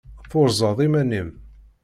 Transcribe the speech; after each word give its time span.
Turzeḍ 0.29 0.77
iman-im. 0.85 1.29